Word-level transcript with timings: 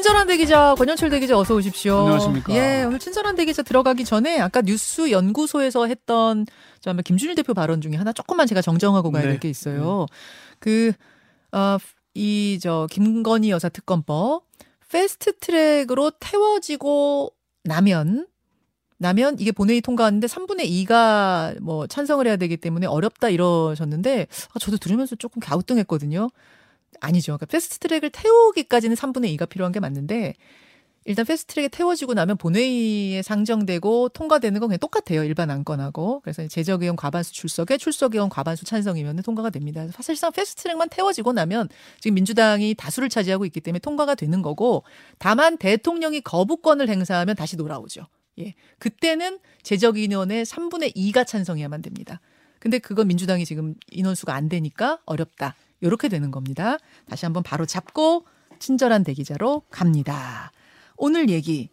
친절한 0.00 0.26
대기자 0.26 0.74
권영철 0.78 1.10
대기자 1.10 1.38
어서 1.38 1.54
오십시오. 1.54 1.98
안녕하십니까. 1.98 2.54
예, 2.54 2.84
오늘 2.84 2.98
친절한 2.98 3.36
대기자 3.36 3.62
들어가기 3.62 4.06
전에 4.06 4.40
아까 4.40 4.62
뉴스 4.62 5.10
연구소에서 5.10 5.86
했던 5.88 6.46
저 6.80 6.94
김준일 6.94 7.34
대표 7.34 7.52
발언 7.52 7.82
중에 7.82 7.96
하나 7.96 8.10
조금만 8.14 8.46
제가 8.46 8.62
정정하고 8.62 9.10
가야 9.10 9.24
네. 9.24 9.28
될게 9.28 9.50
있어요. 9.50 10.06
그 10.58 10.92
어, 11.52 11.76
이 12.14 12.58
저 12.62 12.88
김건희 12.90 13.50
여사 13.50 13.68
특검법 13.68 14.44
패스트 14.88 15.36
트랙으로 15.38 16.12
태워지고 16.18 17.32
나면 17.64 18.26
나면 18.96 19.36
이게 19.38 19.52
본회의 19.52 19.82
통과하는데 19.82 20.26
3분의 20.26 20.66
2가 20.86 21.60
뭐 21.60 21.86
찬성을 21.86 22.26
해야 22.26 22.36
되기 22.36 22.56
때문에 22.56 22.86
어렵다 22.86 23.28
이러셨는데 23.28 24.28
아, 24.54 24.58
저도 24.58 24.78
들으면서 24.78 25.14
조금 25.16 25.40
갸우뚱했거든요. 25.40 26.30
아니죠. 27.00 27.32
그러니까 27.32 27.46
패스트 27.46 27.78
트랙을 27.78 28.10
태우기까지는 28.10 28.96
3분의 28.96 29.36
2가 29.36 29.48
필요한 29.48 29.72
게 29.72 29.80
맞는데 29.80 30.34
일단 31.06 31.24
패스트 31.24 31.54
트랙에 31.54 31.68
태워지고 31.68 32.14
나면 32.14 32.36
본회의에 32.36 33.22
상정되고 33.22 34.10
통과되는 34.10 34.60
건 34.60 34.68
그냥 34.68 34.78
똑같아요. 34.78 35.24
일반 35.24 35.50
안건하고. 35.50 36.20
그래서 36.20 36.46
재적 36.46 36.82
의원 36.82 36.94
과반수 36.94 37.32
출석에 37.32 37.78
출석 37.78 38.14
의원 38.14 38.28
과반수 38.28 38.64
찬성이면 38.64 39.16
통과가 39.22 39.50
됩니다. 39.50 39.86
사실상 39.92 40.30
패스트 40.30 40.62
트랙만 40.62 40.90
태워지고 40.90 41.32
나면 41.32 41.68
지금 42.00 42.16
민주당이 42.16 42.74
다수를 42.74 43.08
차지하고 43.08 43.46
있기 43.46 43.60
때문에 43.60 43.78
통과가 43.78 44.14
되는 44.14 44.42
거고 44.42 44.84
다만 45.18 45.56
대통령이 45.56 46.20
거부권을 46.20 46.88
행사하면 46.88 47.34
다시 47.34 47.56
돌아오죠. 47.56 48.06
예. 48.38 48.54
그때는 48.78 49.38
재적 49.62 49.98
인원의 49.98 50.44
3분의 50.44 50.94
2가 50.94 51.26
찬성해야만 51.26 51.80
됩니다. 51.82 52.20
근데 52.58 52.78
그건 52.78 53.08
민주당이 53.08 53.46
지금 53.46 53.74
인원수가 53.90 54.34
안 54.34 54.50
되니까 54.50 54.98
어렵다. 55.06 55.56
요렇게 55.82 56.08
되는 56.08 56.30
겁니다. 56.30 56.78
다시 57.08 57.26
한번 57.26 57.42
바로 57.42 57.66
잡고 57.66 58.26
친절한 58.58 59.04
대기자로 59.04 59.62
갑니다. 59.70 60.52
오늘 60.96 61.30
얘기 61.30 61.70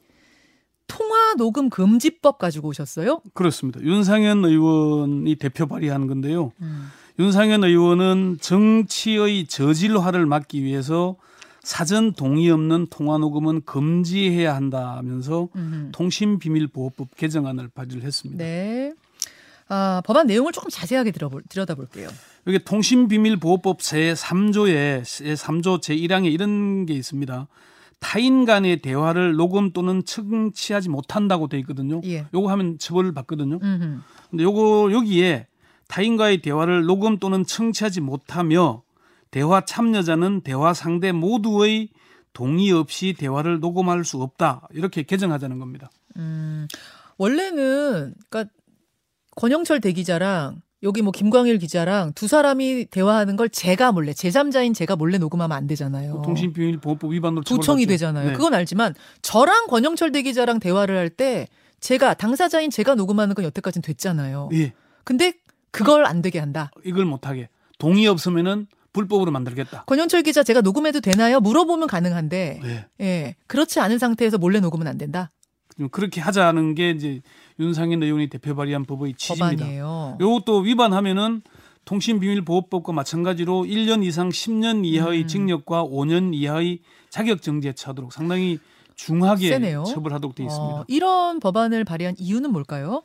통화 0.87 1.33
녹음 1.35 1.69
금지법 1.69 2.37
가지고 2.37 2.69
오셨어요? 2.69 3.21
그렇습니다. 3.33 3.81
윤상현 3.81 4.45
의원이 4.45 5.35
대표 5.35 5.67
발의한 5.67 6.07
건데요. 6.07 6.51
윤상현 7.19 7.63
의원은 7.63 8.37
정치의 8.39 9.47
저질화를 9.47 10.25
막기 10.25 10.63
위해서 10.63 11.17
사전 11.61 12.13
동의 12.13 12.49
없는 12.49 12.87
통화 12.89 13.17
녹음은 13.17 13.63
금지해야 13.65 14.55
한다면서 14.55 15.49
음흠. 15.53 15.89
통신비밀보호법 15.91 17.17
개정안을 17.17 17.67
발의를 17.67 18.03
했습니다. 18.03 18.41
네. 18.41 18.93
아, 19.69 20.01
법안 20.05 20.27
내용을 20.27 20.51
조금 20.51 20.69
자세하게 20.69 21.11
들어볼, 21.11 21.43
들여다볼게요. 21.49 22.09
여기 22.47 22.59
통신비밀보호법 22.59 23.79
제3조에 23.79 25.01
제3조 25.01 25.81
제1항에 25.81 26.31
이런 26.31 26.85
게 26.85 26.93
있습니다. 26.93 27.47
타인 27.99 28.45
간의 28.45 28.77
대화를 28.77 29.35
녹음 29.35 29.71
또는 29.71 30.05
청취하지 30.05 30.89
못한다고 30.89 31.47
돼 31.47 31.57
있거든요. 31.59 31.99
예. 32.05 32.27
요거 32.33 32.49
하면 32.51 32.77
처벌을 32.77 33.13
받거든요. 33.13 33.59
음흠. 33.61 33.99
근데 34.29 34.43
요거 34.43 34.91
여기에 34.93 35.47
타인과의 35.87 36.41
대화를 36.41 36.85
녹음 36.85 37.17
또는 37.17 37.45
청취하지 37.45 38.01
못하며 38.01 38.83
대화 39.31 39.61
참여자는 39.61 40.41
대화 40.41 40.73
상대 40.73 41.11
모두의 41.11 41.89
동의 42.33 42.71
없이 42.71 43.15
대화를 43.17 43.59
녹음할 43.59 44.05
수 44.05 44.21
없다. 44.21 44.67
이렇게 44.71 45.03
개정하자는 45.03 45.59
겁니다. 45.59 45.89
음, 46.17 46.67
원래는 47.17 48.13
그러니까 48.29 48.53
권영철 49.37 49.79
대기자랑 49.81 50.61
여기 50.83 51.01
뭐 51.03 51.11
김광일 51.11 51.59
기자랑 51.59 52.13
두 52.13 52.27
사람이 52.27 52.85
대화하는 52.85 53.35
걸 53.35 53.49
제가 53.49 53.91
몰래 53.91 54.11
제3자인 54.11 54.73
제가 54.75 54.95
몰래 54.95 55.17
녹음하면 55.19 55.55
안 55.55 55.67
되잖아요. 55.67 56.23
통신비밀 56.25 56.77
보호법 56.79 57.11
위반으로 57.13 57.43
도청이 57.43 57.83
처벌받죠. 57.83 57.87
되잖아요. 57.87 58.27
네. 58.29 58.33
그건 58.33 58.53
알지만 58.55 58.95
저랑 59.21 59.67
권영철 59.67 60.11
대기자랑 60.11 60.59
대화를 60.59 60.97
할 60.97 61.09
때 61.09 61.47
제가 61.79 62.15
당사자인 62.15 62.69
제가 62.71 62.95
녹음하는 62.95 63.35
건 63.35 63.45
여태까지는 63.45 63.83
됐잖아요. 63.83 64.49
예, 64.53 64.73
근데 65.03 65.33
그걸 65.71 66.05
안 66.05 66.21
되게 66.23 66.39
한다. 66.39 66.71
이걸 66.83 67.05
못 67.05 67.27
하게 67.27 67.49
동의 67.77 68.07
없으면은 68.07 68.67
불법으로 68.93 69.31
만들겠다. 69.31 69.83
권영철 69.85 70.23
기자 70.23 70.41
제가 70.43 70.61
녹음해도 70.61 70.99
되나요? 71.01 71.39
물어보면 71.39 71.87
가능한데 71.87 72.59
네. 72.63 72.85
예 73.01 73.35
그렇지 73.45 73.79
않은 73.79 73.99
상태에서 73.99 74.39
몰래 74.39 74.59
녹음은 74.59 74.87
안 74.87 74.97
된다. 74.97 75.29
좀 75.77 75.89
그렇게 75.89 76.21
하자는 76.21 76.75
게 76.75 76.91
이제 76.91 77.21
윤상현 77.59 78.01
의원이 78.01 78.29
대표 78.29 78.55
발의한 78.55 78.85
법의 78.85 79.13
취지입니다. 79.15 79.63
법안이에요. 79.63 80.17
요것도 80.19 80.59
위반하면은 80.59 81.41
통신비밀보호법과 81.85 82.91
마찬가지로 82.91 83.63
1년 83.63 84.03
이상 84.03 84.29
10년 84.29 84.85
이하의 84.85 85.21
음. 85.21 85.27
징역과 85.27 85.85
5년 85.85 86.33
이하의 86.33 86.79
자격정지에 87.09 87.73
처하도록 87.73 88.11
상당히 88.11 88.59
중하게 88.95 89.49
세네요. 89.49 89.83
처벌하도록 89.85 90.35
되어 90.35 90.47
있습니다. 90.47 90.75
어, 90.75 90.85
이런 90.87 91.39
법안을 91.39 91.85
발의한 91.85 92.15
이유는 92.17 92.51
뭘까요? 92.51 93.03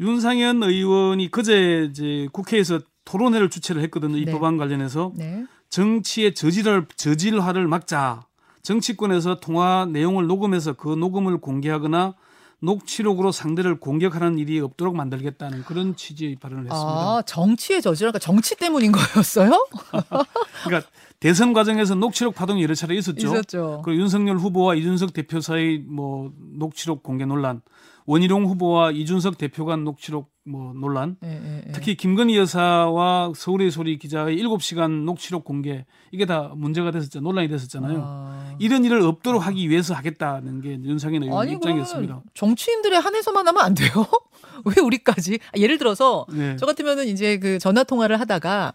윤상현 0.00 0.62
의원이 0.62 1.30
그제 1.30 1.88
이제 1.90 2.26
국회에서 2.32 2.80
토론회를 3.04 3.50
주최를 3.50 3.82
했거든요. 3.82 4.16
이 4.16 4.24
네. 4.24 4.32
법안 4.32 4.56
관련해서 4.56 5.12
네. 5.14 5.44
정치의 5.68 6.34
저질을 6.34 6.86
저질화를 6.96 7.68
막자. 7.68 8.26
정치권에서 8.64 9.36
통화 9.40 9.86
내용을 9.90 10.26
녹음해서 10.26 10.72
그 10.72 10.88
녹음을 10.88 11.38
공개하거나 11.38 12.14
녹취록으로 12.60 13.30
상대를 13.30 13.78
공격하는 13.78 14.38
일이 14.38 14.58
없도록 14.58 14.96
만들겠다는 14.96 15.64
그런 15.64 15.94
취지의 15.96 16.36
발언을 16.36 16.64
했습니다. 16.64 16.88
아 16.88 17.22
정치의 17.26 17.82
저질, 17.82 18.06
그러니까 18.06 18.18
정치 18.18 18.56
때문인 18.56 18.90
거였어요? 18.90 19.50
그러니까 20.64 20.90
대선 21.20 21.52
과정에서 21.52 21.94
녹취록 21.94 22.34
파동이 22.34 22.62
여러 22.62 22.74
차례 22.74 22.96
있었죠. 22.96 23.26
있었죠. 23.26 23.82
그리고 23.84 24.00
윤석열 24.00 24.38
후보와 24.38 24.76
이준석 24.76 25.12
대표 25.12 25.40
사이 25.40 25.78
뭐 25.78 26.32
녹취록 26.38 27.02
공개 27.02 27.26
논란, 27.26 27.60
원희룡 28.06 28.44
후보와 28.44 28.90
이준석 28.90 29.38
대표 29.38 29.64
간 29.64 29.84
녹취록 29.84 30.30
뭐 30.46 30.74
논란, 30.74 31.16
예, 31.24 31.28
예, 31.28 31.64
예. 31.66 31.72
특히 31.72 31.96
김건희 31.96 32.36
여사와 32.36 33.32
서울의 33.34 33.70
소리 33.70 33.98
기자의 33.98 34.36
7시간 34.36 35.04
녹취록 35.04 35.42
공개 35.42 35.86
이게 36.12 36.26
다 36.26 36.52
문제가 36.54 36.90
됐었죠. 36.90 37.20
논란이 37.20 37.48
됐었잖아요. 37.48 38.02
아. 38.04 38.56
이런 38.58 38.84
일을 38.84 39.00
없도록 39.00 39.46
하기 39.46 39.70
위해서 39.70 39.94
하겠다는 39.94 40.60
게 40.60 40.78
윤상현 40.82 41.22
의원 41.22 41.40
아니 41.40 41.52
입장이었습니다. 41.54 42.22
정치인들의 42.34 43.00
한해서만 43.00 43.48
하면 43.48 43.62
안 43.64 43.74
돼요? 43.74 43.88
왜 44.66 44.82
우리까지? 44.82 45.38
아, 45.54 45.58
예를 45.58 45.78
들어서 45.78 46.26
네. 46.30 46.56
저 46.56 46.66
같으면은 46.66 47.06
이제 47.08 47.38
그 47.38 47.58
전화 47.58 47.82
통화를 47.82 48.20
하다가 48.20 48.74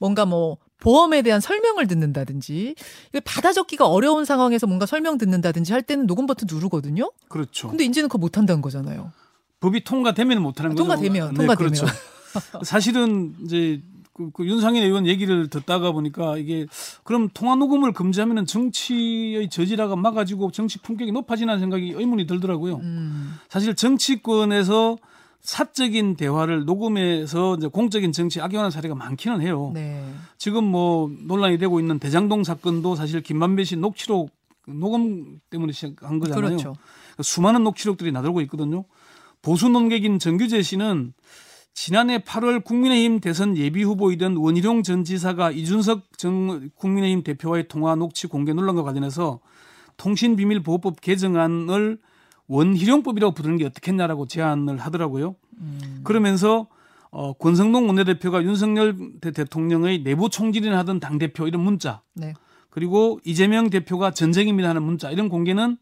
뭔가 0.00 0.26
뭐 0.26 0.58
보험에 0.80 1.22
대한 1.22 1.40
설명을 1.40 1.86
듣는다든지 1.86 2.74
받아 3.24 3.52
적기가 3.52 3.86
어려운 3.86 4.24
상황에서 4.24 4.66
뭔가 4.66 4.86
설명 4.86 5.18
듣는다든지 5.18 5.72
할 5.72 5.82
때는 5.82 6.06
녹음 6.06 6.26
버튼 6.26 6.46
누르거든요. 6.50 7.10
그렇죠. 7.28 7.68
근데 7.68 7.84
이제는 7.84 8.08
그거 8.08 8.18
못 8.18 8.36
한다는 8.36 8.60
거잖아요. 8.60 9.12
법이 9.60 9.84
통과되면 9.84 10.42
못 10.42 10.60
하는 10.60 10.72
아, 10.72 10.74
거죠. 10.74 10.84
통과되면, 10.84 11.30
네, 11.30 11.34
통과되면. 11.34 11.72
그렇죠. 11.72 11.86
사실은 12.64 13.34
이제 13.44 13.82
그, 14.12 14.30
그 14.30 14.46
윤상현 14.46 14.82
의원 14.82 15.06
얘기를 15.06 15.48
듣다가 15.48 15.90
보니까 15.92 16.38
이게 16.38 16.66
그럼 17.02 17.28
통화 17.34 17.56
녹음을 17.56 17.92
금지하면은 17.92 18.46
정치의 18.46 19.50
저질화가 19.50 19.96
막아지고 19.96 20.52
정치 20.52 20.78
품격이 20.78 21.10
높아지는 21.12 21.58
생각이 21.58 21.94
의문이 21.96 22.26
들더라고요. 22.26 22.76
음. 22.76 23.34
사실 23.48 23.74
정치권에서 23.74 24.96
사적인 25.44 26.16
대화를 26.16 26.64
녹음해서 26.64 27.56
이제 27.56 27.66
공적인 27.66 28.12
정치에 28.12 28.42
악용하는 28.42 28.70
사례가 28.70 28.94
많기는 28.94 29.42
해요. 29.42 29.70
네. 29.74 30.02
지금 30.38 30.64
뭐 30.64 31.10
논란이 31.20 31.58
되고 31.58 31.78
있는 31.78 31.98
대장동 31.98 32.44
사건도 32.44 32.96
사실 32.96 33.20
김만배 33.20 33.64
씨 33.64 33.76
녹취록 33.76 34.30
녹음 34.66 35.38
때문에 35.50 35.72
시작한 35.72 36.18
거잖아요. 36.18 36.46
그렇죠. 36.46 36.74
수많은 37.22 37.62
녹취록들이 37.62 38.10
나돌고 38.10 38.40
있거든요. 38.42 38.86
보수 39.42 39.68
논객인 39.68 40.18
정규재 40.18 40.62
씨는 40.62 41.12
지난해 41.74 42.18
8월 42.20 42.64
국민의힘 42.64 43.20
대선 43.20 43.58
예비 43.58 43.82
후보이던 43.82 44.36
원희룡 44.36 44.82
전 44.82 45.04
지사가 45.04 45.50
이준석 45.50 46.16
전 46.16 46.70
국민의힘 46.76 47.22
대표와의 47.22 47.68
통화 47.68 47.94
녹취 47.96 48.28
공개 48.28 48.54
논란과 48.54 48.82
관련해서 48.82 49.40
통신비밀보호법 49.98 51.02
개정안을 51.02 51.98
원희룡법이라고 52.48 53.32
부르는 53.34 53.56
게 53.56 53.64
어떻겠냐라고 53.66 54.26
제안을 54.26 54.78
하더라고요. 54.78 55.36
음. 55.58 56.00
그러면서 56.04 56.68
어, 57.10 57.32
권성동 57.34 57.86
원내대표가 57.86 58.42
윤석열 58.42 58.96
대- 59.20 59.30
대통령의 59.30 60.02
내부 60.02 60.28
총질이나 60.28 60.76
하던 60.78 60.98
당 61.00 61.18
대표 61.18 61.46
이런 61.46 61.62
문자 61.62 62.02
네. 62.14 62.34
그리고 62.70 63.20
이재명 63.24 63.70
대표가 63.70 64.10
전쟁입니다 64.10 64.68
하는 64.70 64.82
문자 64.82 65.10
이런 65.12 65.28
공개는 65.28 65.76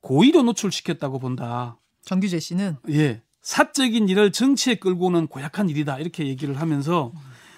고의로 0.00 0.42
노출시켰다고 0.44 1.18
본다. 1.18 1.76
정규재 2.04 2.38
씨는 2.38 2.76
예. 2.90 3.22
사적인 3.42 4.08
일을 4.08 4.30
정치에 4.30 4.76
끌고 4.76 5.06
오는 5.06 5.26
고약한 5.26 5.68
일이다. 5.68 5.98
이렇게 5.98 6.28
얘기를 6.28 6.60
하면서 6.60 7.12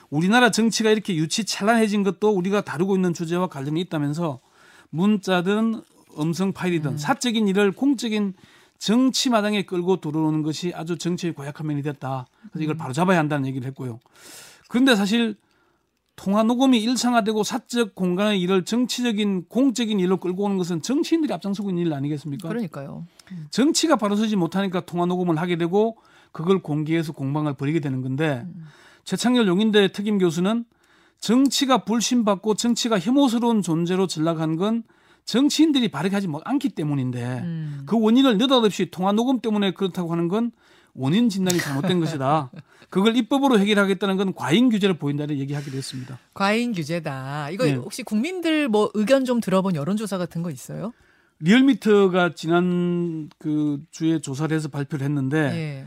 우리나라 0.08 0.50
정치가 0.50 0.90
이렇게 0.90 1.14
유치찬란해진 1.16 2.02
것도 2.02 2.30
우리가 2.30 2.62
다루고 2.62 2.94
있는 2.96 3.12
주제와 3.12 3.48
관련이 3.48 3.80
있다면서 3.82 4.40
문자든 4.88 5.82
음성 6.18 6.52
파일이든 6.52 6.98
사적인 6.98 7.48
일을 7.48 7.72
공적인 7.72 8.34
정치 8.78 9.28
마당에 9.28 9.62
끌고 9.64 10.00
들어오는 10.00 10.42
것이 10.42 10.72
아주 10.74 10.96
정치의 10.96 11.34
고약한 11.34 11.66
면이 11.66 11.82
됐다. 11.82 12.26
그래서 12.50 12.64
이걸 12.64 12.76
바로 12.76 12.92
잡아야 12.92 13.18
한다는 13.18 13.46
얘기를 13.46 13.66
했고요. 13.68 14.00
그런데 14.68 14.96
사실 14.96 15.36
통화 16.16 16.42
녹음이 16.42 16.78
일상화되고 16.82 17.42
사적 17.44 17.94
공간의 17.94 18.40
일을 18.40 18.64
정치적인 18.64 19.46
공적인 19.48 20.00
일로 20.00 20.18
끌고 20.18 20.44
오는 20.44 20.58
것은 20.58 20.82
정치인들이 20.82 21.32
앞장서고 21.32 21.70
있는 21.70 21.86
일 21.86 21.92
아니겠습니까? 21.94 22.48
그러니까요. 22.48 23.06
정치가 23.50 23.96
바로 23.96 24.16
서지 24.16 24.36
못하니까 24.36 24.80
통화 24.80 25.06
녹음을 25.06 25.38
하게 25.38 25.56
되고 25.56 25.96
그걸 26.32 26.62
공개해서 26.62 27.12
공방을 27.12 27.54
벌이게 27.54 27.80
되는 27.80 28.02
건데 28.02 28.46
최창렬 29.04 29.46
용인대 29.46 29.92
특임 29.92 30.18
교수는 30.18 30.64
정치가 31.18 31.84
불신받고 31.84 32.54
정치가 32.54 32.98
혐오스러운 32.98 33.62
존재로 33.62 34.06
전락한 34.06 34.56
건 34.56 34.82
정치인들이 35.24 35.88
바르게 35.90 36.14
하지 36.16 36.26
못- 36.28 36.42
않기 36.44 36.70
때문인데 36.70 37.22
음. 37.42 37.82
그 37.86 37.98
원인을 38.00 38.38
느닷없이 38.38 38.90
통화 38.90 39.12
녹음 39.12 39.40
때문에 39.40 39.72
그렇다고 39.72 40.12
하는 40.12 40.28
건 40.28 40.50
원인 40.94 41.28
진단이 41.28 41.58
잘못된 41.60 42.00
것이다. 42.00 42.50
그걸 42.90 43.16
입법으로 43.16 43.58
해결하겠다는 43.60 44.16
건 44.16 44.34
과잉 44.34 44.68
규제를 44.70 44.98
보인다는 44.98 45.38
얘기하기도 45.38 45.76
했습니다. 45.76 46.18
과잉 46.34 46.72
규제다. 46.72 47.50
이거 47.50 47.64
네. 47.64 47.74
혹시 47.74 48.02
국민들 48.02 48.68
뭐 48.68 48.90
의견 48.94 49.24
좀 49.24 49.40
들어본 49.40 49.76
여론조사 49.76 50.18
같은 50.18 50.42
거 50.42 50.50
있어요? 50.50 50.92
리얼미터가 51.38 52.34
지난 52.34 53.28
그 53.38 53.80
주에 53.90 54.20
조사를 54.20 54.54
해서 54.54 54.68
발표를 54.68 55.04
했는데 55.04 55.38
예. 55.54 55.86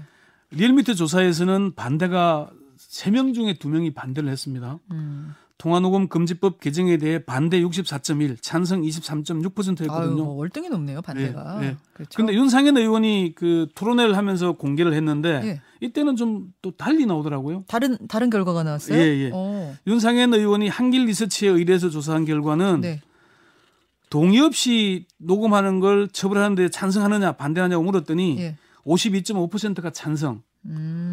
리얼미터 0.52 0.94
조사에서는 0.94 1.74
반대가 1.76 2.50
3명 2.78 3.34
중에 3.34 3.54
2명이 3.56 3.94
반대를 3.94 4.30
했습니다. 4.30 4.80
음. 4.92 5.34
통화녹음 5.63 6.10
금지법 6.10 6.60
개정에 6.60 6.98
대해 6.98 7.24
반대 7.24 7.62
64.1, 7.62 8.36
찬성 8.42 8.81
23.6%였거든요. 8.81 9.94
아유, 9.94 10.12
뭐 10.12 10.33
월등히 10.33 10.68
높네요 10.68 11.01
반대가. 11.01 11.60
예, 11.62 11.68
예. 11.68 11.77
그렇죠. 11.94 12.18
근데 12.18 12.33
윤상현 12.33 12.75
의원이 12.75 13.31
그 13.33 13.69
토론회를 13.74 14.18
하면서 14.18 14.51
공개를 14.51 14.94
했는데 14.94 15.42
예. 15.45 15.62
이때는 15.80 16.18
좀 16.18 16.51
또 16.62 16.71
달리 16.71 17.06
나오더라고요. 17.06 17.63
다른 17.69 17.98
다른 18.07 18.30
결과가 18.30 18.63
나왔어요? 18.63 18.98
예, 18.98 19.04
예. 19.04 19.31
어. 19.33 19.74
윤상현 19.88 20.33
의원이 20.33 20.68
한길 20.68 21.06
리서치에 21.06 21.50
의뢰해서 21.50 21.89
조사한 21.89 22.25
결과는 22.25 22.81
네. 22.81 23.01
동의 24.10 24.42
없이 24.42 25.06
녹음하는 25.18 25.80
걸 25.80 26.10
처벌하는데 26.10 26.69
찬성하느냐 26.69 27.33
반대하냐고 27.33 27.83
물었더니 27.83 28.38
예. 28.39 28.57
52.5%가 28.86 29.92
찬성, 29.92 30.42
음. 30.65 31.12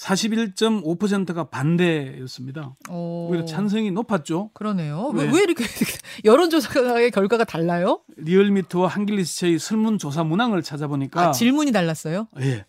41.5%가 0.00 1.44
반대였습니다. 1.44 2.74
어. 2.88 3.28
오히려 3.30 3.44
찬성이 3.44 3.90
높았죠. 3.90 4.50
그러네요. 4.52 5.10
왜, 5.14 5.26
네. 5.26 5.32
왜 5.34 5.42
이렇게 5.42 5.64
여론조사의 6.24 7.10
결과가 7.10 7.44
달라요? 7.44 8.00
리얼미터와 8.16 8.88
한길리스트의 8.88 9.58
설문조사 9.58 10.24
문항을 10.24 10.62
찾아보니까 10.62 11.28
아, 11.28 11.32
질문이 11.32 11.72
달랐어요? 11.72 12.28
예. 12.40 12.64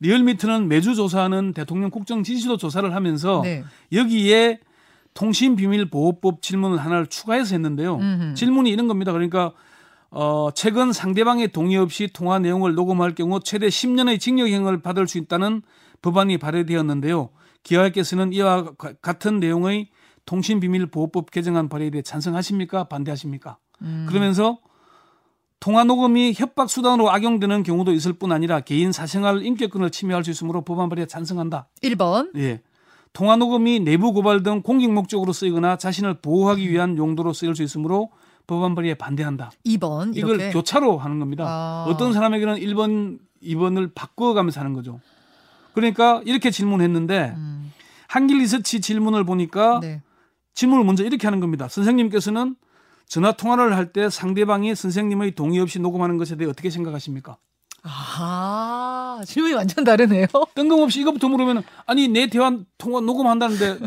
리얼미터는 0.00 0.68
매주 0.68 0.94
조사하는 0.94 1.54
대통령 1.54 1.90
국정 1.90 2.22
지지도 2.22 2.56
조사를 2.56 2.94
하면서 2.94 3.40
네. 3.42 3.64
여기에 3.92 4.60
통신비밀보호법 5.14 6.42
질문을 6.42 6.78
하나를 6.78 7.06
추가해서 7.06 7.54
했는데요. 7.54 7.96
음흠. 7.96 8.34
질문이 8.34 8.70
이런 8.70 8.86
겁니다. 8.86 9.12
그러니까 9.12 9.52
어, 10.10 10.50
최근 10.54 10.92
상대방의 10.92 11.48
동의 11.48 11.78
없이 11.78 12.08
통화 12.12 12.38
내용을 12.38 12.74
녹음할 12.74 13.14
경우 13.14 13.40
최대 13.40 13.68
10년의 13.68 14.20
징역형을 14.20 14.82
받을 14.82 15.08
수 15.08 15.18
있다는 15.18 15.62
법안이 16.02 16.38
발의되었는데요. 16.38 17.30
기아께서는 17.62 18.32
이와 18.32 18.74
가- 18.76 18.92
같은 19.02 19.40
내용의 19.40 19.88
통신비밀보호법 20.26 21.30
개정안 21.30 21.68
발의에 21.68 21.90
대해 21.90 22.02
찬성하십니까? 22.02 22.84
반대하십니까? 22.84 23.58
음. 23.82 24.06
그러면서 24.08 24.58
통화 25.60 25.84
녹음이 25.84 26.34
협박 26.36 26.68
수단으로 26.68 27.10
악용되는 27.10 27.62
경우도 27.62 27.92
있을 27.92 28.12
뿐 28.12 28.30
아니라 28.32 28.60
개인 28.60 28.92
사생활 28.92 29.42
인격권을 29.44 29.90
침해할 29.90 30.22
수 30.24 30.30
있으므로 30.30 30.62
법안 30.62 30.88
발의에 30.88 31.06
찬성한다. 31.06 31.68
1번. 31.82 32.36
예. 32.36 32.60
통화 33.12 33.36
녹음이 33.36 33.80
내부 33.80 34.12
고발 34.12 34.42
등 34.42 34.60
공익 34.62 34.92
목적으로 34.92 35.32
쓰이거나 35.32 35.76
자신을 35.78 36.20
보호하기 36.20 36.70
위한 36.70 36.98
용도로 36.98 37.32
쓰일 37.32 37.54
수 37.56 37.62
있으므로 37.62 38.10
법안 38.46 38.74
발의에 38.74 38.94
반대한다. 38.94 39.50
2번. 39.64 40.14
이걸 40.14 40.36
이렇게. 40.36 40.52
교차로 40.52 40.98
하는 40.98 41.18
겁니다. 41.18 41.44
아. 41.48 41.86
어떤 41.88 42.12
사람에게는 42.12 42.56
1번, 42.56 43.18
2번을 43.42 43.92
바꿔가면서 43.94 44.60
하는 44.60 44.74
거죠. 44.74 45.00
그러니까 45.76 46.22
이렇게 46.24 46.50
질문했는데 46.50 47.34
음. 47.36 47.72
한길 48.08 48.38
리서치 48.38 48.80
질문을 48.80 49.24
보니까 49.24 49.78
네. 49.82 50.00
질문을 50.54 50.84
먼저 50.84 51.04
이렇게 51.04 51.26
하는 51.26 51.38
겁니다. 51.38 51.68
선생님께서는 51.68 52.56
전화 53.06 53.32
통화를 53.32 53.76
할 53.76 53.92
때 53.92 54.08
상대방이 54.08 54.74
선생님의 54.74 55.32
동의 55.34 55.60
없이 55.60 55.78
녹음하는 55.78 56.16
것에 56.16 56.36
대해 56.36 56.48
어떻게 56.50 56.70
생각하십니까? 56.70 57.36
아, 57.82 59.20
질문이 59.26 59.54
완전 59.54 59.84
다르네요. 59.84 60.26
뜬금없이 60.54 61.02
이것부터 61.02 61.28
물으면 61.28 61.62
아니 61.84 62.08
내 62.08 62.26
대화 62.28 62.56
통화 62.78 63.00
녹음한다는데 63.00 63.78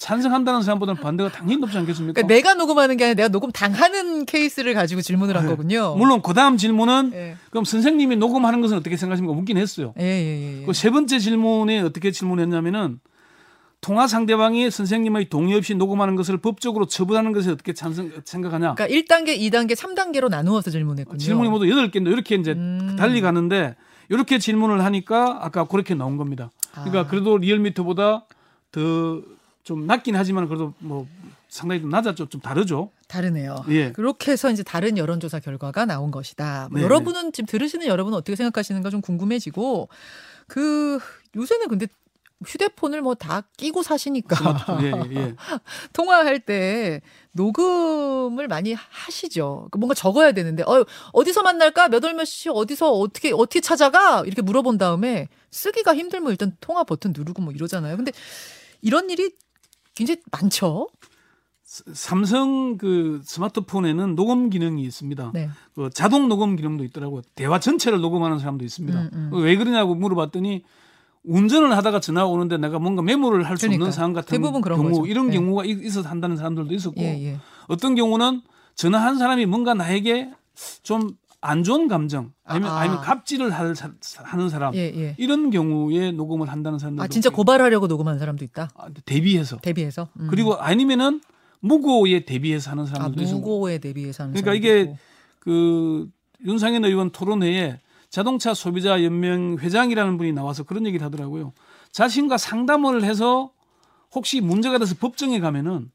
찬성한다는 0.00 0.62
사람보다는 0.62 1.00
반대가 1.02 1.30
당연히 1.30 1.58
높지 1.58 1.76
않겠습니까? 1.76 2.14
그러니까 2.22 2.34
내가 2.34 2.54
녹음하는 2.54 2.96
게 2.96 3.04
아니라 3.04 3.14
내가 3.16 3.28
녹음 3.28 3.52
당하는 3.52 4.24
케이스를 4.24 4.72
가지고 4.72 5.02
질문을 5.02 5.36
한 5.36 5.44
네. 5.44 5.50
거군요. 5.50 5.94
물론 5.94 6.22
그 6.22 6.32
다음 6.32 6.56
질문은 6.56 7.10
예. 7.14 7.36
그럼 7.50 7.64
선생님이 7.66 8.16
녹음하는 8.16 8.62
것은 8.62 8.78
어떻게 8.78 8.96
생각하십니까? 8.96 9.34
묻긴 9.34 9.58
했어요. 9.58 9.92
예, 10.00 10.04
예, 10.04 10.60
예. 10.62 10.64
그 10.66 10.72
세 10.72 10.88
번째 10.90 11.18
질문에 11.18 11.80
어떻게 11.80 12.10
질문했냐면은 12.12 12.98
통화 13.82 14.06
상대방이 14.06 14.70
선생님의 14.70 15.28
동의 15.28 15.54
없이 15.56 15.74
녹음하는 15.74 16.16
것을 16.16 16.38
법적으로 16.38 16.86
처벌하는 16.86 17.32
것에 17.32 17.50
어떻게 17.50 17.74
찬성 17.74 18.10
생각하냐? 18.24 18.74
그러니까 18.76 18.86
1단계, 18.88 19.38
2단계, 19.38 19.72
3단계로 19.76 20.30
나누어서 20.30 20.70
질문했군요. 20.70 21.18
질문이 21.18 21.50
모두 21.50 21.68
여덟 21.70 21.90
개인데 21.90 22.10
이렇게 22.10 22.36
이제 22.36 22.52
음. 22.52 22.96
달리 22.98 23.20
가는데 23.20 23.76
이렇게 24.08 24.38
질문을 24.38 24.82
하니까 24.82 25.40
아까 25.42 25.64
그렇게 25.64 25.94
나온 25.94 26.16
겁니다. 26.16 26.50
그러니까 26.72 27.00
아. 27.00 27.06
그래도 27.06 27.36
리얼미터보다 27.36 28.24
더 28.72 29.20
좀 29.64 29.86
낮긴 29.86 30.16
하지만 30.16 30.48
그래도 30.48 30.74
뭐 30.78 31.06
상당히 31.48 31.80
좀 31.80 31.90
낮았죠. 31.90 32.28
좀 32.28 32.40
다르죠. 32.40 32.90
다르네요. 33.08 33.64
예. 33.68 33.92
그렇게 33.92 34.32
해서 34.32 34.50
이제 34.50 34.62
다른 34.62 34.96
여론조사 34.96 35.40
결과가 35.40 35.84
나온 35.84 36.10
것이다. 36.10 36.68
뭐 36.70 36.78
네, 36.78 36.84
여러분은 36.84 37.32
지금 37.32 37.46
들으시는 37.46 37.86
여러분은 37.86 38.16
어떻게 38.16 38.36
생각하시는가 38.36 38.90
좀 38.90 39.00
궁금해지고 39.00 39.88
그 40.46 40.98
요새는 41.36 41.68
근데 41.68 41.86
휴대폰을 42.46 43.02
뭐 43.02 43.14
다 43.14 43.42
끼고 43.58 43.82
사시니까. 43.82 44.78
예, 44.80 44.86
예, 44.86 45.14
예. 45.14 45.34
통화할 45.92 46.40
때 46.40 47.02
녹음을 47.32 48.48
많이 48.48 48.72
하시죠. 48.72 49.68
그 49.70 49.76
뭔가 49.78 49.94
적어야 49.94 50.32
되는데 50.32 50.62
어, 50.62 50.86
어디서 51.12 51.42
만날까 51.42 51.88
몇 51.88 52.02
월 52.04 52.14
몇 52.14 52.24
시 52.24 52.48
어디서 52.48 52.92
어떻게 52.92 53.32
어떻게 53.32 53.60
찾아가 53.60 54.22
이렇게 54.24 54.40
물어본 54.40 54.78
다음에 54.78 55.28
쓰기가 55.50 55.94
힘들면 55.94 56.30
일단 56.30 56.56
통화 56.60 56.82
버튼 56.84 57.12
누르고 57.14 57.42
뭐 57.42 57.52
이러잖아요. 57.52 57.96
근데 57.96 58.12
이런 58.80 59.10
일이 59.10 59.32
굉장히 60.00 60.20
많죠. 60.32 60.88
삼성 61.62 62.78
그 62.78 63.20
스마트폰에는 63.22 64.16
녹음 64.16 64.48
기능이 64.48 64.82
있습니다. 64.82 65.30
네. 65.34 65.50
그 65.74 65.90
자동 65.92 66.28
녹음 66.28 66.56
기능도 66.56 66.84
있더라고요. 66.84 67.20
대화 67.34 67.60
전체를 67.60 68.00
녹음하는 68.00 68.38
사람도 68.38 68.64
있습니다. 68.64 68.98
음, 68.98 69.10
음. 69.12 69.30
왜 69.42 69.56
그러냐고 69.56 69.94
물어봤더니 69.94 70.64
운전을 71.22 71.76
하다가 71.76 72.00
전화 72.00 72.24
오는데 72.24 72.56
내가 72.56 72.78
뭔가 72.78 73.02
메모를 73.02 73.44
할수 73.46 73.66
그러니까. 73.66 73.84
없는 73.84 73.92
상황 73.92 74.12
같은 74.14 74.30
대부분 74.38 74.62
그런 74.62 74.78
경우 74.78 74.90
거죠. 74.90 75.06
이런 75.06 75.26
네. 75.28 75.34
경우가 75.34 75.64
있- 75.66 75.84
있어서 75.84 76.08
한다는 76.08 76.36
사람들도 76.38 76.74
있었고 76.74 76.98
예, 77.02 77.22
예. 77.32 77.38
어떤 77.68 77.94
경우는 77.94 78.40
전화 78.74 78.98
한 79.04 79.18
사람이 79.18 79.44
뭔가 79.44 79.74
나에게 79.74 80.30
좀 80.82 81.10
안 81.42 81.64
좋은 81.64 81.88
감정 81.88 82.32
아니면 82.44 82.70
아. 82.70 82.80
아. 82.80 82.84
니면 82.84 83.00
갑질을 83.00 83.50
할 83.50 83.74
사- 83.74 83.90
하는 84.24 84.48
사람 84.48 84.74
예, 84.74 84.80
예. 84.94 85.14
이런 85.18 85.50
경우에 85.50 86.12
녹음을 86.12 86.48
한다는 86.50 86.78
사람들도 86.78 87.02
아 87.02 87.08
진짜. 87.08 87.30
고발하려고 87.30 87.86
녹음하는 87.86 88.18
사람도 88.18 88.44
있다. 88.44 88.70
아, 88.76 88.88
대비해서 89.06 89.56
대비해서. 89.58 90.08
음. 90.18 90.26
그리고 90.30 90.54
아니면은 90.56 91.20
무고에 91.60 92.24
대비해서 92.24 92.70
하는 92.70 92.84
아, 92.84 92.86
사람들도 92.86 93.22
있고 93.22 93.38
무고에 93.40 93.78
대비해서 93.78 94.24
하는 94.24 94.34
그러니까 94.34 94.50
사람도 94.50 94.66
이게 94.68 94.80
있고. 94.82 94.98
그 95.38 96.08
윤상현 96.44 96.84
의원 96.84 97.10
토론회에 97.10 97.80
자동차 98.10 98.52
소비자 98.54 99.02
연맹 99.02 99.58
회장이라는 99.60 100.18
분이 100.18 100.32
나와서 100.32 100.64
그런 100.64 100.84
얘기를 100.86 101.04
하더라고요. 101.06 101.52
자신과 101.92 102.36
상담을 102.38 103.02
해서 103.04 103.52
혹시 104.12 104.40
문제가 104.40 104.78
돼서 104.78 104.94
법정에 104.98 105.38
가면은 105.40 105.90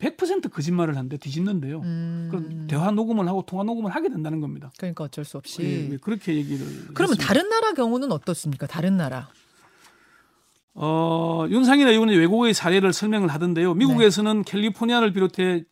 100% 0.00 0.50
거짓말을 0.50 0.96
한데 0.96 1.16
뒤집는데요. 1.16 1.80
음, 1.80 2.28
그럼 2.30 2.66
대화 2.66 2.90
녹음을 2.90 3.26
하고 3.28 3.42
통화 3.42 3.64
녹음을 3.64 3.90
하게 3.94 4.08
된다는 4.10 4.40
겁니다. 4.40 4.70
그러니까 4.76 5.04
어쩔 5.04 5.24
수 5.24 5.38
없이. 5.38 5.62
예, 5.62 5.92
예, 5.92 5.96
그렇게 5.96 6.34
얘기를. 6.34 6.66
그러면 6.92 7.12
했습니다. 7.12 7.24
다른 7.24 7.48
나라 7.48 7.72
경우는 7.72 8.12
어떻습니까? 8.12 8.66
다른 8.66 8.96
나라. 8.96 9.28
어, 10.74 11.46
윤상현 11.48 11.88
의원이 11.88 12.14
외국의 12.16 12.52
사례를 12.52 12.92
설명을 12.92 13.28
하던데요. 13.28 13.72
미국에서는 13.74 14.42
네. 14.42 14.50
캘리포니아를 14.50 15.14
비롯해 15.14 15.64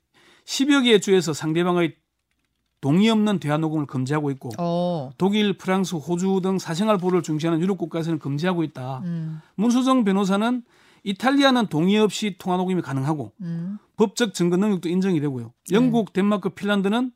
10여 0.46 0.84
개의 0.84 1.02
주에서 1.02 1.34
상대방의 1.34 1.96
동의 2.80 3.08
없는 3.10 3.38
대화 3.38 3.56
녹음을 3.58 3.86
금지하고 3.86 4.30
있고 4.32 4.50
어. 4.58 5.10
독일, 5.18 5.56
프랑스, 5.56 5.96
호주 5.96 6.40
등 6.42 6.58
사생활 6.58 6.98
보호를 6.98 7.22
중시하는 7.22 7.60
유럽 7.60 7.78
국가에서는 7.78 8.18
금지하고 8.18 8.62
있다. 8.62 9.00
음, 9.04 9.40
문수정 9.56 10.04
변호사는 10.04 10.62
이탈리아는 11.04 11.66
동의 11.66 11.98
없이 11.98 12.36
통화 12.38 12.56
녹음이 12.56 12.80
가능하고 12.82 13.32
음. 13.42 13.78
법적 13.96 14.34
증거 14.34 14.56
능력도 14.56 14.88
인정이 14.88 15.20
되고요. 15.20 15.52
영국, 15.72 16.12
덴마크, 16.12 16.48
핀란드는 16.50 17.12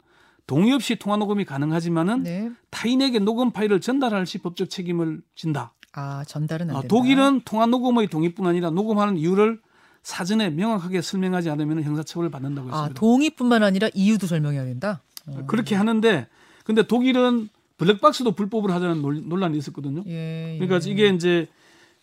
동의 0.47 0.73
없이 0.73 0.97
통화 0.97 1.16
녹음이 1.16 1.45
가능하지만은 1.45 2.23
네. 2.23 2.50
타인에게 2.71 3.18
녹음 3.18 3.50
파일을 3.50 3.80
전달할 3.80 4.26
시 4.26 4.38
법적 4.38 4.71
책임을 4.71 5.21
진다. 5.35 5.73
아, 5.95 6.23
전달은 6.26 6.71
안 6.71 6.76
아, 6.76 6.80
된다. 6.83 6.88
독일은 6.95 7.40
통화 7.45 7.66
녹음의 7.66 8.09
동의뿐 8.09 8.47
아니라 8.47 8.71
녹음하는 8.71 9.16
이유를 9.16 9.61
사전에 10.02 10.50
명확하게 10.50 11.00
설명하지 11.02 11.50
않으면 11.50 11.83
형사처벌을 11.83 12.30
받는다고 12.30 12.68
아, 12.71 12.73
했습니다. 12.83 13.00
동의뿐만 13.00 13.62
아니라 13.62 13.88
이유도 13.95 14.26
설명해야 14.26 14.64
된다. 14.64 15.02
어. 15.26 15.45
그렇게 15.47 15.75
하는데 15.75 16.28
근데 16.64 16.87
독일은 16.87 17.49
블랙박스도 17.78 18.33
불법으로 18.33 18.73
하자는 18.73 19.02
논- 19.02 19.28
논란이 19.28 19.57
있었거든요. 19.59 20.02
예, 20.07 20.54
예. 20.54 20.59
그러니까 20.59 20.87
이게 20.90 21.09
이제 21.09 21.47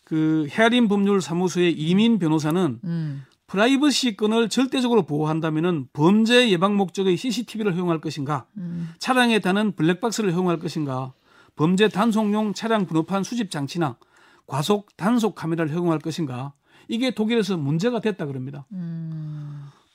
그 0.05 0.47
헤아린 0.51 0.87
법률 0.87 1.19
사무소의 1.19 1.73
이민 1.73 2.19
변호사는 2.19 2.79
음. 2.83 3.25
프라이버시권을 3.47 4.49
절대적으로 4.49 5.03
보호한다면은 5.03 5.87
범죄 5.93 6.49
예방 6.49 6.77
목적의 6.77 7.17
CCTV를 7.17 7.73
허용할 7.75 7.99
것인가, 7.99 8.45
음. 8.57 8.89
차량에 8.99 9.39
다는 9.39 9.73
블랙박스를 9.75 10.33
허용할 10.33 10.59
것인가, 10.59 11.13
범죄 11.55 11.87
단속용 11.87 12.53
차량 12.53 12.85
번호판 12.85 13.23
수집 13.23 13.51
장치나 13.51 13.97
과속 14.47 14.95
단속 14.95 15.35
카메라를 15.35 15.71
허용할 15.73 15.99
것인가, 15.99 16.53
이게 16.87 17.11
독일에서 17.13 17.57
문제가 17.57 17.99
됐다 17.99 18.25
그럽니다. 18.25 18.65
음. 18.71 19.04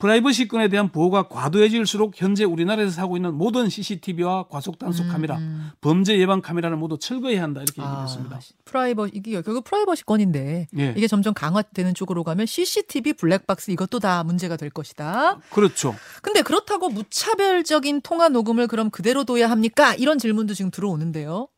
프라이버시권에 0.00 0.68
대한 0.68 0.90
보호가 0.90 1.24
과도해질수록 1.28 2.14
현재 2.16 2.42
우리나라에서 2.44 2.90
사고 2.90 3.16
있는 3.16 3.34
모든 3.34 3.68
CCTV와 3.68 4.44
과속 4.48 4.78
단속 4.78 5.06
카메라, 5.08 5.36
음. 5.36 5.70
범죄 5.82 6.18
예방 6.18 6.40
카메라를 6.40 6.76
모두 6.78 6.98
철거해야 6.98 7.42
한다 7.42 7.60
이렇게 7.62 7.82
아, 7.82 8.02
했습니다. 8.02 8.40
프라이버 8.64 9.06
이게 9.08 9.40
결국 9.42 9.62
프라이버시권인데 9.64 10.68
예. 10.78 10.94
이게 10.96 11.06
점점 11.06 11.34
강화되는 11.34 11.92
쪽으로 11.94 12.24
가면 12.24 12.46
CCTV 12.46 13.12
블랙박스 13.12 13.70
이것도 13.70 13.98
다 14.00 14.24
문제가 14.24 14.56
될 14.56 14.70
것이다. 14.70 15.38
그렇죠. 15.50 15.94
근데 16.22 16.40
그렇다고 16.42 16.88
무차별적인 16.88 18.00
통화 18.00 18.30
녹음을 18.30 18.68
그럼 18.68 18.88
그대로 18.90 19.24
둬야 19.24 19.50
합니까? 19.50 19.94
이런 19.94 20.18
질문도 20.18 20.54
지금 20.54 20.70
들어오는데요. 20.70 21.48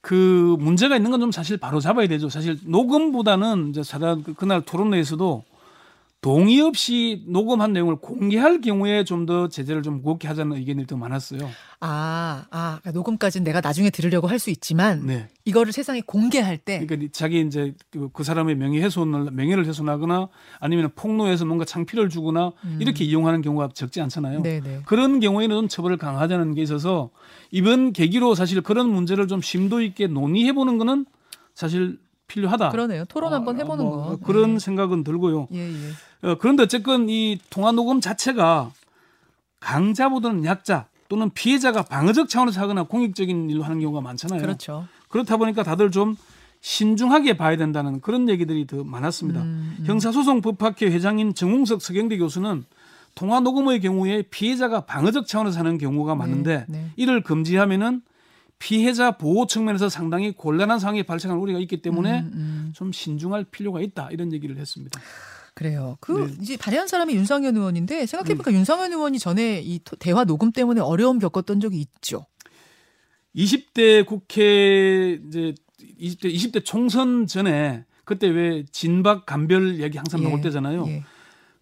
그 0.00 0.56
문제가 0.60 0.96
있는 0.96 1.10
건 1.10 1.20
좀 1.20 1.32
사실 1.32 1.56
바로 1.56 1.80
잡아야 1.80 2.06
되죠. 2.06 2.28
사실 2.28 2.58
녹음보다는 2.64 3.70
이제 3.70 3.82
사단 3.82 4.22
그- 4.22 4.34
그날 4.34 4.60
토론회에서도 4.62 5.42
동의 6.24 6.58
없이 6.62 7.22
녹음한 7.28 7.74
내용을 7.74 7.96
공개할 7.96 8.62
경우에 8.62 9.04
좀 9.04 9.26
더 9.26 9.48
제재를 9.48 9.82
좀 9.82 9.96
무겁게 9.96 10.26
하자는 10.28 10.56
의견이 10.56 10.86
더 10.86 10.96
많았어요. 10.96 11.50
아, 11.80 12.46
아, 12.50 12.78
그러니까 12.80 12.92
녹음까지는 12.92 13.44
내가 13.44 13.60
나중에 13.60 13.90
들으려고 13.90 14.26
할 14.26 14.38
수 14.38 14.48
있지만 14.50 15.04
네. 15.04 15.28
이거를 15.44 15.72
세상에 15.72 16.00
공개할 16.00 16.56
때 16.56 16.84
그러니까 16.86 17.10
자기 17.12 17.40
이제 17.42 17.74
그- 17.90 18.08
그 18.12 18.24
사람의 18.24 18.54
명예 18.56 18.80
훼손을 18.80 19.32
명예를 19.32 19.66
훼손하거나 19.66 20.28
아니면 20.60 20.90
폭로해서 20.96 21.44
뭔가 21.44 21.66
창피를 21.66 22.08
주거나 22.08 22.52
이렇게 22.78 23.04
이용하는 23.04 23.42
경우가 23.42 23.68
적지 23.74 24.00
않잖아요. 24.00 24.38
음. 24.38 24.42
네네. 24.42 24.80
그런 24.86 25.20
경우에는 25.20 25.54
좀 25.54 25.68
처벌을 25.68 25.98
강화하자는 25.98 26.54
게 26.54 26.62
있어서 26.62 27.10
이번 27.50 27.92
계기로 27.92 28.34
사실 28.34 28.62
그런 28.62 28.88
문제를 28.90 29.28
좀 29.28 29.42
심도 29.42 29.82
있게 29.82 30.06
논의해 30.06 30.52
보는 30.54 30.78
거는 30.78 31.04
사실 31.54 31.98
필요하다. 32.26 32.70
그러네요. 32.70 33.04
토론 33.06 33.32
한번 33.34 33.56
아, 33.56 33.58
해보는 33.58 33.84
뭐 33.84 34.06
거. 34.06 34.16
그런 34.26 34.54
네. 34.54 34.58
생각은 34.58 35.04
들고요. 35.04 35.48
예, 35.52 35.58
예. 35.60 35.74
어, 36.24 36.36
그런데 36.38 36.62
어쨌건 36.62 37.08
이 37.08 37.38
통화 37.50 37.70
녹음 37.70 38.00
자체가 38.00 38.72
강자보다는 39.60 40.44
약자 40.44 40.86
또는 41.08 41.30
피해자가 41.30 41.82
방어적 41.82 42.28
차원에서 42.28 42.60
하거나 42.60 42.84
공익적인 42.84 43.50
일로 43.50 43.62
하는 43.62 43.80
경우가 43.80 44.00
많잖아요. 44.00 44.40
그렇죠. 44.40 44.86
그렇다 45.08 45.36
보니까 45.36 45.62
다들 45.62 45.90
좀 45.90 46.16
신중하게 46.60 47.36
봐야 47.36 47.56
된다는 47.56 48.00
그런 48.00 48.28
얘기들이 48.28 48.66
더 48.66 48.82
많았습니다. 48.82 49.42
음, 49.42 49.76
음. 49.78 49.84
형사소송법학회 49.86 50.86
회장인 50.86 51.34
정홍석 51.34 51.82
서경대 51.82 52.16
교수는 52.16 52.64
통화 53.14 53.40
녹음의 53.40 53.80
경우에 53.80 54.22
피해자가 54.22 54.80
방어적 54.80 55.26
차원에서 55.26 55.58
하는 55.58 55.76
경우가 55.76 56.14
많은데 56.14 56.64
네. 56.68 56.90
이를 56.96 57.22
금지하면은 57.22 58.00
피해자 58.58 59.10
보호 59.12 59.46
측면에서 59.46 59.90
상당히 59.90 60.32
곤란한 60.32 60.78
상황이 60.78 61.02
발생할 61.02 61.38
우려가 61.38 61.58
있기 61.60 61.82
때문에 61.82 62.20
음, 62.20 62.30
음. 62.32 62.72
좀 62.74 62.92
신중할 62.92 63.44
필요가 63.44 63.82
있다 63.82 64.08
이런 64.10 64.32
얘기를 64.32 64.56
했습니다. 64.56 64.98
그래요. 65.54 65.96
그 66.00 66.12
네. 66.12 66.34
이제 66.42 66.56
발의한 66.56 66.88
사람이 66.88 67.14
윤상현 67.14 67.56
의원인데 67.56 68.06
생각해보니까 68.06 68.52
윤상현 68.52 68.92
의원이 68.92 69.18
전에 69.18 69.60
이 69.62 69.80
토- 69.84 69.96
대화 69.96 70.24
녹음 70.24 70.50
때문에 70.52 70.80
어려움 70.80 71.18
겪었던 71.20 71.60
적이 71.60 71.80
있죠. 71.80 72.26
20대 73.36 74.04
국회 74.06 75.18
이제 75.28 75.54
20대 76.00 76.32
20대 76.34 76.64
총선 76.64 77.26
전에 77.26 77.84
그때 78.04 78.28
왜 78.28 78.64
진박 78.70 79.26
간별 79.26 79.80
얘기 79.80 79.96
항상 79.96 80.22
예, 80.22 80.28
나올 80.28 80.40
때잖아요. 80.40 80.86
예. 80.88 81.04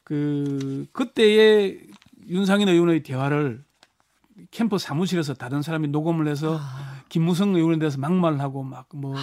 그 0.04 0.86
그때의 0.92 1.80
윤상현 2.28 2.68
의원의 2.68 3.02
대화를 3.02 3.64
캠프 4.50 4.78
사무실에서 4.78 5.34
다른 5.34 5.62
사람이 5.62 5.88
녹음을 5.88 6.26
해서 6.28 6.58
아, 6.60 7.02
김무성 7.08 7.54
의원에 7.54 7.78
대해서 7.78 7.98
막말을 7.98 8.40
하고 8.40 8.62
막 8.62 8.86
뭐 8.94 9.14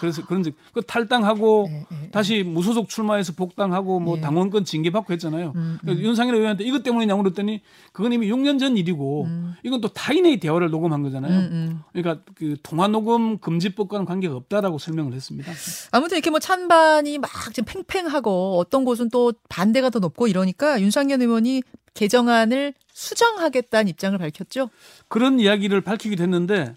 그래서 0.00 0.26
그런 0.26 0.42
적- 0.42 0.52
그 0.74 0.82
탈당하고 0.82 1.66
예, 1.70 1.86
예, 1.92 2.04
예. 2.06 2.10
다시 2.10 2.42
무소속 2.42 2.88
출마해서 2.88 3.34
복당하고 3.34 4.00
뭐 4.00 4.16
예. 4.16 4.20
당원권 4.20 4.64
징계받고 4.64 5.12
했잖아요. 5.12 5.52
음, 5.54 5.78
그래서 5.80 6.00
윤상현 6.00 6.34
의원한테 6.34 6.64
이것 6.64 6.82
때문이냐고 6.82 7.22
그랬더니 7.22 7.62
그건 7.92 8.12
이미 8.12 8.28
6년 8.28 8.58
전 8.58 8.76
일이고 8.76 9.24
음. 9.26 9.54
이건 9.62 9.80
또 9.80 9.86
타인의 9.88 10.40
대화를 10.40 10.70
녹음한 10.70 11.02
거잖아요. 11.04 11.32
음, 11.32 11.48
음. 11.52 11.80
그러니까 11.92 12.24
그 12.34 12.56
통화 12.64 12.88
녹음 12.88 13.38
금지법과는 13.38 14.06
관계가 14.06 14.34
없다라고 14.34 14.78
설명을 14.78 15.12
했습니다. 15.12 15.52
아무튼 15.92 16.16
이렇게 16.16 16.30
뭐 16.30 16.40
찬반이 16.40 17.18
막 17.18 17.30
지금 17.54 17.64
팽팽하고 17.66 18.58
어떤 18.58 18.84
곳은 18.84 19.08
또 19.10 19.32
반대가 19.48 19.88
더 19.90 20.00
높고 20.00 20.26
이러니까 20.26 20.80
윤상현 20.80 21.22
의원이 21.22 21.62
개정안을 21.94 22.74
수정하겠다는 22.96 23.88
입장을 23.88 24.18
밝혔죠. 24.18 24.70
그런 25.08 25.38
이야기를 25.38 25.82
밝히기도 25.82 26.22
했는데 26.22 26.74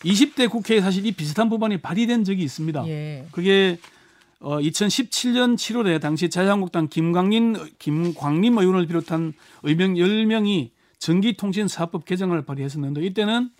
20대 0.00 0.48
국회에 0.48 0.80
사실 0.80 1.04
이 1.04 1.12
비슷한 1.12 1.50
법안이 1.50 1.82
발의된 1.82 2.24
적이 2.24 2.42
있습니다. 2.44 2.88
예. 2.88 3.26
그게 3.32 3.78
어, 4.40 4.58
2017년 4.60 5.56
7월에 5.56 6.00
당시 6.00 6.30
자유한국당 6.30 6.88
김광린 6.88 7.56
김광림 7.78 8.56
의원을 8.56 8.86
비롯한 8.86 9.34
의명 9.62 9.94
10명이 9.94 10.70
전기통신사업법 11.00 12.06
개정을 12.06 12.46
발의했었는데 12.46 13.02
이때는 13.04 13.50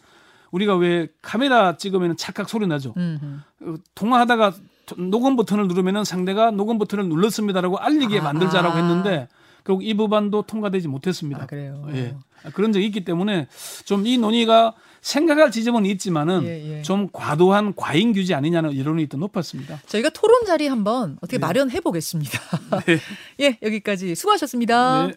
우리가 0.51 0.77
왜 0.77 1.09
카메라 1.21 1.77
찍으면 1.77 2.17
찰칵 2.17 2.49
소리 2.49 2.67
나죠. 2.67 2.95
음, 2.97 3.19
음. 3.23 3.43
어, 3.61 3.75
통화하다가 3.95 4.55
녹음 4.97 5.37
버튼을 5.37 5.69
누르면은 5.69 6.05
상대가 6.05 6.51
녹음 6.51 6.79
버튼을 6.79 7.07
눌렀습니다라고 7.07 7.77
알리게 7.79 8.21
아, 8.21 8.23
만들자라고 8.23 8.79
아. 8.79 8.79
했는데 8.79 9.29
결국 9.69 9.85
이 9.85 9.93
법안도 9.93 10.43
통과되지 10.43 10.89
못했습니다. 10.89 11.43
아, 11.43 11.47
그래요. 11.47 11.87
예. 11.93 12.17
아, 12.43 12.49
그런 12.51 12.73
적이 12.73 12.87
있기 12.87 13.05
때문에 13.05 13.49
좀 13.85 14.07
이 14.07 14.17
논의가 14.17 14.75
생각할 15.03 15.51
지점은 15.51 15.85
있지만은 15.85 16.45
예, 16.45 16.79
예. 16.79 16.83
좀 16.83 17.09
과도한 17.13 17.75
과잉 17.77 18.15
규제 18.15 18.33
아니냐는 18.33 18.77
여론이 18.79 19.09
더 19.11 19.19
높았습니다. 19.19 19.79
저희가 19.87 20.09
토론 20.09 20.47
자리 20.47 20.67
한번 20.67 21.19
어떻게 21.21 21.37
네. 21.37 21.47
마련해 21.47 21.81
보겠습니다. 21.81 22.39
네. 22.87 22.99
예, 23.45 23.59
여기까지 23.61 24.15
수고하셨습니다. 24.15 25.09
네. 25.09 25.13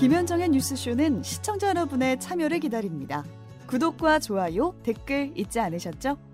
김현정의 0.00 0.48
뉴스쇼는 0.48 1.22
시청자 1.22 1.68
여러분의 1.68 2.18
참여를 2.18 2.60
기다립니다. 2.60 3.24
구독과 3.66 4.20
좋아요, 4.20 4.74
댓글 4.82 5.32
잊지 5.36 5.60
않으셨죠? 5.60 6.33